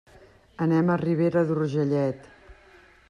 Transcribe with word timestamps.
Anem 0.65 0.89
a 0.89 0.95
Ribera 1.03 1.43
d'Urgellet. 1.51 2.29